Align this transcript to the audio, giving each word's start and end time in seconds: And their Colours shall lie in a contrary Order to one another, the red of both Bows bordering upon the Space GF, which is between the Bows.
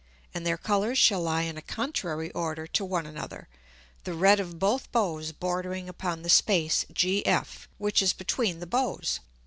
And 0.33 0.47
their 0.47 0.57
Colours 0.57 0.97
shall 0.97 1.21
lie 1.21 1.43
in 1.43 1.57
a 1.57 1.61
contrary 1.61 2.31
Order 2.31 2.65
to 2.65 2.83
one 2.83 3.05
another, 3.05 3.47
the 4.03 4.15
red 4.15 4.39
of 4.39 4.57
both 4.57 4.91
Bows 4.91 5.31
bordering 5.31 5.87
upon 5.87 6.23
the 6.23 6.27
Space 6.29 6.85
GF, 6.91 7.67
which 7.77 8.01
is 8.01 8.11
between 8.11 8.61
the 8.61 8.65
Bows. 8.65 9.19